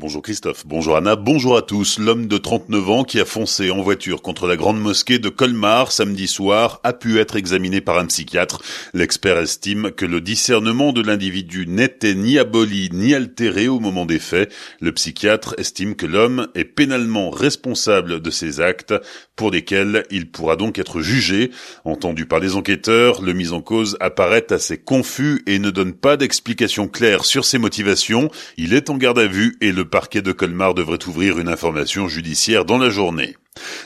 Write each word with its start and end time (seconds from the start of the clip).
Bonjour 0.00 0.22
Christophe, 0.22 0.64
bonjour 0.64 0.96
Anna, 0.96 1.16
bonjour 1.16 1.56
à 1.56 1.62
tous. 1.62 1.98
L'homme 1.98 2.28
de 2.28 2.38
39 2.38 2.88
ans 2.88 3.02
qui 3.02 3.18
a 3.18 3.24
foncé 3.24 3.72
en 3.72 3.82
voiture 3.82 4.22
contre 4.22 4.46
la 4.46 4.54
grande 4.54 4.80
mosquée 4.80 5.18
de 5.18 5.28
Colmar 5.28 5.90
samedi 5.90 6.28
soir 6.28 6.78
a 6.84 6.92
pu 6.92 7.18
être 7.18 7.34
examiné 7.34 7.80
par 7.80 7.98
un 7.98 8.06
psychiatre. 8.06 8.62
L'expert 8.94 9.38
estime 9.38 9.90
que 9.90 10.06
le 10.06 10.20
discernement 10.20 10.92
de 10.92 11.02
l'individu 11.02 11.66
n'était 11.66 12.14
ni 12.14 12.38
aboli 12.38 12.90
ni 12.92 13.12
altéré 13.12 13.66
au 13.66 13.80
moment 13.80 14.06
des 14.06 14.20
faits. 14.20 14.54
Le 14.80 14.92
psychiatre 14.92 15.56
estime 15.58 15.96
que 15.96 16.06
l'homme 16.06 16.46
est 16.54 16.64
pénalement 16.64 17.30
responsable 17.30 18.20
de 18.20 18.30
ses 18.30 18.60
actes 18.60 18.94
pour 19.34 19.50
lesquels 19.50 20.04
il 20.12 20.30
pourra 20.30 20.54
donc 20.54 20.78
être 20.78 21.00
jugé. 21.00 21.50
Entendu 21.84 22.24
par 22.24 22.38
les 22.38 22.54
enquêteurs, 22.54 23.20
le 23.20 23.32
mis 23.32 23.50
en 23.50 23.62
cause 23.62 23.96
apparaît 23.98 24.52
assez 24.52 24.78
confus 24.78 25.42
et 25.48 25.58
ne 25.58 25.70
donne 25.70 25.92
pas 25.92 26.16
d'explication 26.16 26.86
claire 26.86 27.24
sur 27.24 27.44
ses 27.44 27.58
motivations. 27.58 28.30
Il 28.56 28.74
est 28.74 28.90
en 28.90 28.96
garde 28.96 29.18
à 29.18 29.26
vue 29.26 29.56
et 29.60 29.72
le 29.72 29.87
parquet 29.88 30.22
de 30.22 30.32
Colmar 30.32 30.74
devrait 30.74 31.06
ouvrir 31.06 31.38
une 31.38 31.48
information 31.48 32.06
judiciaire 32.08 32.64
dans 32.64 32.78
la 32.78 32.90
journée. 32.90 33.36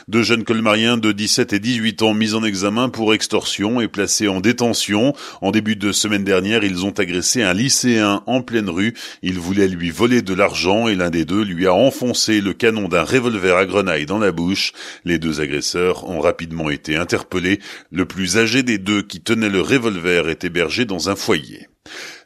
Deux 0.07 0.23
jeunes 0.23 0.43
colmariens 0.43 0.97
de 0.97 1.11
17 1.11 1.53
et 1.53 1.59
18 1.59 2.01
ans 2.01 2.13
mis 2.13 2.33
en 2.33 2.43
examen 2.43 2.89
pour 2.89 3.13
extorsion 3.13 3.81
et 3.81 3.87
placés 3.87 4.27
en 4.27 4.39
détention. 4.39 5.13
En 5.41 5.51
début 5.51 5.75
de 5.75 5.91
semaine 5.91 6.23
dernière, 6.23 6.63
ils 6.63 6.85
ont 6.85 6.91
agressé 6.91 7.41
un 7.41 7.53
lycéen 7.53 8.21
en 8.25 8.41
pleine 8.41 8.69
rue. 8.69 8.93
Ils 9.21 9.39
voulaient 9.39 9.67
lui 9.67 9.89
voler 9.89 10.21
de 10.21 10.33
l'argent 10.33 10.87
et 10.87 10.95
l'un 10.95 11.09
des 11.09 11.25
deux 11.25 11.43
lui 11.43 11.67
a 11.67 11.73
enfoncé 11.73 12.41
le 12.41 12.53
canon 12.53 12.87
d'un 12.87 13.03
revolver 13.03 13.57
à 13.57 13.65
grenaille 13.65 14.05
dans 14.05 14.19
la 14.19 14.31
bouche. 14.31 14.73
Les 15.05 15.19
deux 15.19 15.41
agresseurs 15.41 16.07
ont 16.09 16.19
rapidement 16.19 16.69
été 16.69 16.95
interpellés. 16.95 17.59
Le 17.91 18.05
plus 18.05 18.37
âgé 18.37 18.63
des 18.63 18.77
deux 18.77 19.01
qui 19.01 19.21
tenait 19.21 19.49
le 19.49 19.61
revolver 19.61 20.29
est 20.29 20.43
hébergé 20.43 20.85
dans 20.85 21.09
un 21.09 21.15
foyer. 21.15 21.67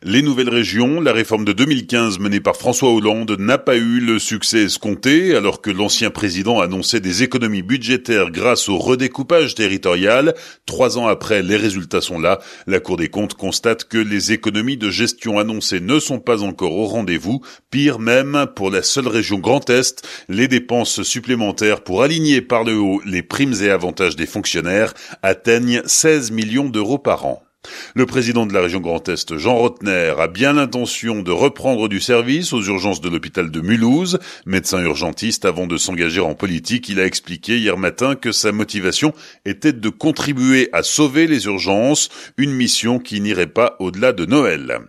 Les 0.03 0.21
nouvelles 0.21 0.49
régions, 0.49 1.01
la 1.01 1.11
réforme 1.11 1.43
de 1.43 1.53
2015 1.53 2.19
menée 2.19 2.39
par 2.39 2.55
François 2.55 2.93
Hollande 2.93 3.35
n'a 3.39 3.57
pas 3.57 3.75
eu 3.75 3.99
le 3.99 4.19
succès 4.19 4.65
escompté 4.65 5.35
alors 5.35 5.59
que 5.59 5.71
l'ancien 5.71 6.11
président 6.11 6.59
annonçait 6.59 6.99
des 6.99 7.23
économies 7.23 7.63
budgétaires 7.63 8.29
grâce 8.29 8.69
au 8.69 8.77
redécoupage 8.77 9.55
territorial. 9.55 10.35
Trois 10.67 10.99
ans 10.99 11.07
après, 11.07 11.41
les 11.41 11.57
résultats 11.57 12.01
sont 12.01 12.19
là. 12.19 12.39
La 12.67 12.79
Cour 12.79 12.97
des 12.97 13.09
comptes 13.09 13.33
constate 13.33 13.85
que 13.85 13.97
les 13.97 14.31
économies 14.31 14.77
de 14.77 14.91
gestion 14.91 15.39
annoncées 15.39 15.79
ne 15.79 15.99
sont 15.99 16.19
pas 16.19 16.43
encore 16.43 16.77
au 16.77 16.85
rendez-vous. 16.85 17.41
Pire 17.71 17.97
même, 17.97 18.45
pour 18.55 18.69
la 18.69 18.83
seule 18.83 19.07
région 19.07 19.39
Grand 19.39 19.67
Est, 19.69 20.07
les 20.29 20.47
dépenses 20.47 21.01
supplémentaires 21.01 21.81
pour 21.81 22.03
aligner 22.03 22.41
par 22.41 22.63
le 22.63 22.77
haut 22.77 23.01
les 23.03 23.23
primes 23.23 23.55
et 23.63 23.71
avantages 23.71 24.15
des 24.15 24.27
fonctionnaires 24.27 24.93
atteignent 25.23 25.81
16 25.85 26.29
millions 26.31 26.69
d'euros 26.69 26.99
par 26.99 27.25
an. 27.25 27.46
Le 27.95 28.05
président 28.05 28.45
de 28.45 28.53
la 28.53 28.61
région 28.61 28.79
Grand 28.79 29.07
Est, 29.09 29.37
Jean 29.37 29.55
Rotner, 29.55 30.13
a 30.17 30.27
bien 30.27 30.53
l'intention 30.53 31.21
de 31.21 31.31
reprendre 31.31 31.87
du 31.87 31.99
service 31.99 32.53
aux 32.53 32.61
urgences 32.61 33.01
de 33.01 33.09
l'hôpital 33.09 33.51
de 33.51 33.61
Mulhouse. 33.61 34.19
Médecin 34.45 34.81
urgentiste, 34.81 35.45
avant 35.45 35.67
de 35.67 35.77
s'engager 35.77 36.21
en 36.21 36.35
politique, 36.35 36.89
il 36.89 36.99
a 36.99 37.05
expliqué 37.05 37.57
hier 37.57 37.77
matin 37.77 38.15
que 38.15 38.31
sa 38.31 38.51
motivation 38.51 39.13
était 39.45 39.73
de 39.73 39.89
contribuer 39.89 40.69
à 40.73 40.83
sauver 40.83 41.27
les 41.27 41.45
urgences, 41.45 42.09
une 42.37 42.51
mission 42.51 42.99
qui 42.99 43.21
n'irait 43.21 43.47
pas 43.47 43.75
au-delà 43.79 44.13
de 44.13 44.25
Noël. 44.25 44.79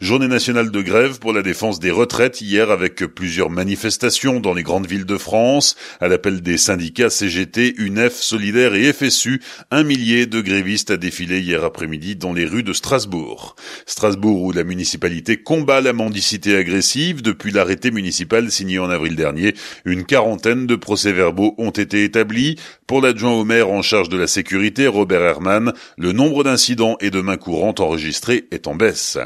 Journée 0.00 0.28
nationale 0.28 0.70
de 0.70 0.82
grève 0.82 1.18
pour 1.18 1.32
la 1.32 1.42
défense 1.42 1.80
des 1.80 1.90
retraites 1.90 2.40
hier 2.40 2.70
avec 2.70 3.04
plusieurs 3.06 3.50
manifestations 3.50 4.40
dans 4.40 4.54
les 4.54 4.62
grandes 4.62 4.86
villes 4.86 5.06
de 5.06 5.18
France. 5.18 5.76
À 6.00 6.08
l'appel 6.08 6.42
des 6.42 6.58
syndicats 6.58 7.10
CGT, 7.10 7.74
UNEF, 7.78 8.14
Solidaire 8.14 8.74
et 8.74 8.92
FSU, 8.92 9.40
un 9.70 9.82
millier 9.82 10.26
de 10.26 10.40
grévistes 10.40 10.90
a 10.90 10.96
défilé 10.96 11.40
hier 11.40 11.64
après-midi 11.64 12.16
les 12.32 12.46
rues 12.46 12.62
de 12.62 12.72
Strasbourg. 12.72 13.56
Strasbourg 13.86 14.42
où 14.42 14.52
la 14.52 14.64
municipalité 14.64 15.36
combat 15.36 15.80
la 15.80 15.92
mendicité 15.92 16.56
agressive 16.56 17.22
depuis 17.22 17.52
l'arrêté 17.52 17.90
municipal 17.90 18.50
signé 18.50 18.78
en 18.78 18.90
avril 18.90 19.16
dernier. 19.16 19.54
Une 19.84 20.04
quarantaine 20.04 20.66
de 20.66 20.76
procès-verbaux 20.76 21.54
ont 21.58 21.70
été 21.70 22.04
établis. 22.04 22.56
Pour 22.86 23.00
l'adjoint 23.00 23.32
au 23.32 23.44
maire 23.44 23.70
en 23.70 23.82
charge 23.82 24.08
de 24.08 24.16
la 24.16 24.26
sécurité, 24.26 24.86
Robert 24.86 25.22
Herman, 25.22 25.72
le 25.98 26.12
nombre 26.12 26.44
d'incidents 26.44 26.96
et 27.00 27.10
de 27.10 27.20
mains 27.20 27.36
courantes 27.36 27.80
enregistrés 27.80 28.46
est 28.50 28.66
en 28.66 28.74
baisse. 28.74 29.18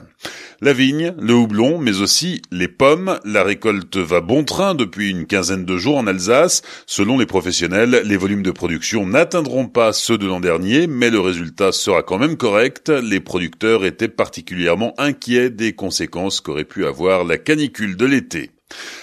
La 0.63 0.75
vigne, 0.75 1.15
le 1.19 1.33
houblon, 1.33 1.79
mais 1.79 2.03
aussi 2.03 2.43
les 2.51 2.69
pommes. 2.69 3.19
La 3.25 3.43
récolte 3.43 3.97
va 3.97 4.21
bon 4.21 4.45
train 4.45 4.75
depuis 4.75 5.09
une 5.09 5.25
quinzaine 5.25 5.65
de 5.65 5.79
jours 5.79 5.97
en 5.97 6.07
Alsace. 6.07 6.61
Selon 6.85 7.19
les 7.19 7.25
professionnels, 7.25 8.03
les 8.05 8.17
volumes 8.19 8.43
de 8.43 8.51
production 8.51 9.07
n'atteindront 9.07 9.69
pas 9.69 9.95
ceux 9.95 10.19
de 10.19 10.27
l'an 10.27 10.39
dernier, 10.39 10.87
mais 10.87 11.09
le 11.09 11.19
résultat 11.19 11.73
sera 11.73 12.03
quand 12.03 12.19
même 12.19 12.37
correct. 12.37 12.91
Les 12.91 13.21
producteurs 13.21 13.87
étaient 13.87 14.09
particulièrement 14.09 14.93
inquiets 14.99 15.49
des 15.49 15.73
conséquences 15.73 16.43
qu'aurait 16.43 16.65
pu 16.65 16.85
avoir 16.85 17.25
la 17.25 17.39
canicule 17.39 17.97
de 17.97 18.05
l'été. 18.05 18.51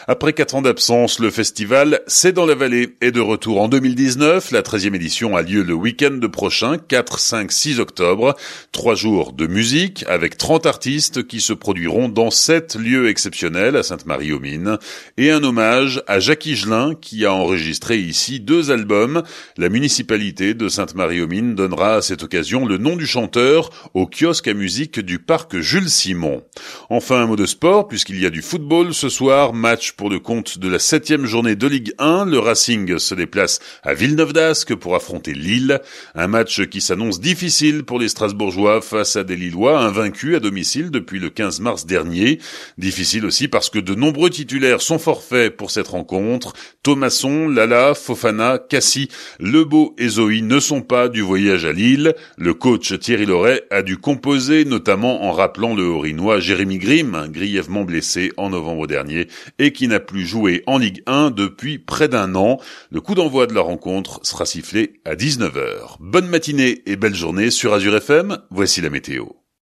Après 0.07 0.33
quatre 0.33 0.55
ans 0.55 0.61
d'absence, 0.61 1.19
le 1.19 1.29
festival 1.29 2.01
C'est 2.07 2.31
dans 2.31 2.45
la 2.45 2.55
vallée 2.55 2.95
est 3.01 3.11
de 3.11 3.19
retour 3.19 3.61
en 3.61 3.67
2019. 3.67 4.51
La 4.51 4.61
13e 4.61 4.95
édition 4.95 5.35
a 5.35 5.41
lieu 5.41 5.63
le 5.63 5.73
week-end 5.73 6.19
prochain, 6.31 6.78
4, 6.78 7.19
5, 7.19 7.51
6 7.51 7.79
octobre. 7.79 8.35
Trois 8.72 8.95
jours 8.95 9.33
de 9.33 9.47
musique 9.47 10.05
avec 10.07 10.38
30 10.38 10.66
artistes 10.66 11.28
qui 11.28 11.41
se 11.41 11.51
produiront 11.53 12.07
dans 12.07 12.31
sept 12.31 12.75
lieux 12.75 13.09
exceptionnels 13.09 13.75
à 13.75 13.83
Sainte-Marie-aux-Mines 13.83 14.78
et 15.17 15.31
un 15.31 15.44
hommage 15.44 16.01
à 16.07 16.19
Jacques 16.19 16.45
Higelin 16.45 16.95
qui 16.95 17.25
a 17.25 17.34
enregistré 17.34 17.97
ici 17.97 18.39
deux 18.39 18.72
albums. 18.72 19.23
La 19.57 19.69
municipalité 19.69 20.53
de 20.53 20.69
Sainte-Marie-aux-Mines 20.69 21.55
donnera 21.55 21.95
à 21.95 22.01
cette 22.01 22.23
occasion 22.23 22.66
le 22.66 22.78
nom 22.78 22.95
du 22.95 23.07
chanteur 23.07 23.69
au 23.94 24.07
kiosque 24.07 24.47
à 24.47 24.53
musique 24.53 24.99
du 24.99 25.19
parc 25.19 25.59
Jules 25.59 25.89
Simon. 25.89 26.44
Enfin, 26.89 27.23
un 27.23 27.25
mot 27.25 27.35
de 27.35 27.45
sport 27.45 27.88
puisqu'il 27.88 28.22
y 28.22 28.25
a 28.25 28.29
du 28.29 28.41
football 28.41 28.94
ce 28.94 29.09
soir, 29.09 29.53
match 29.57 29.94
pour 29.94 30.09
le 30.09 30.19
compte 30.19 30.59
de 30.59 30.69
la 30.69 30.79
septième 30.79 31.25
journée 31.25 31.56
de 31.56 31.68
Ligue 31.68 31.94
1. 31.97 32.25
Le 32.25 32.40
Racing 32.40 32.97
se 33.00 33.16
déplace 33.16 33.59
à 33.84 33.94
Villeneuve 33.94 34.31
d'Ascq 34.31 34.75
pour 34.75 34.95
affronter 34.95 35.34
Lille. 35.34 35.81
Un 36.16 36.28
match 36.28 36.66
qui 36.68 36.79
s'annonce 36.79 37.19
difficile 37.19 37.84
pour 37.84 38.00
les 38.00 38.07
Strasbourgeois 38.07 38.81
face 38.81 39.16
à 39.16 39.23
des 39.23 39.35
Lillois 39.35 39.79
invaincus 39.79 40.35
à 40.35 40.40
domicile 40.40 40.91
depuis 40.91 41.19
le 41.19 41.29
15 41.29 41.59
mars 41.59 41.85
dernier. 41.85 42.40
Difficile 42.78 43.25
aussi 43.25 43.47
parce 43.47 43.69
que 43.69 43.79
de 43.79 43.96
nombreux 43.96 44.29
titulaires 44.29 44.81
sont 44.81 45.00
forfaits 45.00 45.57
pour 45.57 45.72
cette 45.72 45.88
rencontre. 45.88 46.53
Thomasson, 46.84 47.50
Lala, 47.50 47.96
Fofana, 47.96 48.59
Cassie, 48.59 49.09
Lebeau 49.40 49.96
et 49.97 50.07
Zoe 50.07 50.41
ne 50.41 50.59
sont 50.59 50.81
pas 50.81 51.09
du 51.09 51.22
voyage 51.22 51.66
à 51.66 51.73
Lille. 51.73 52.13
Le 52.38 52.53
coach 52.53 52.97
Thierry 53.00 53.25
Loret 53.25 53.63
a 53.72 53.81
dû 53.81 53.97
composer 53.97 54.66
notamment 54.66 55.23
en 55.23 55.31
rappelant 55.31 55.75
le 55.75 55.84
Horinois 55.84 56.40
Jérémy 56.40 56.78
Grimm, 56.78 57.28
grièvement 57.29 57.84
blessé 57.84 58.31
en 58.38 58.51
novembre 58.51 58.88
dernier 58.88 59.28
et 59.59 59.74
qui 59.74 59.88
n'a 59.88 60.00
plus 60.00 60.25
joué 60.25 60.63
en 60.68 60.78
Ligue 60.78 61.03
1 61.06 61.31
depuis 61.31 61.80
près 61.80 62.08
d'un 62.08 62.35
an. 62.35 62.59
Le 62.91 63.02
coup 63.02 63.16
d'envoi 63.16 63.47
de 63.47 63.53
la 63.53 63.62
rencontre 63.62 64.19
sera 64.24 64.46
sifflé 64.46 65.02
à 65.06 65.16
19h. 65.16 65.97
Bonne 66.00 66.28
matinée 66.28 66.81
et 66.85 66.96
belle 66.96 67.16
journée 67.16 67.52
sur 67.52 67.74
Azure 67.74 67.96
FM, 67.96 68.40
voici 68.50 68.81
la 68.81 68.90
météo. 68.90 69.25